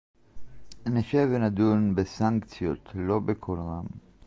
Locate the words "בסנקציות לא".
1.95-3.19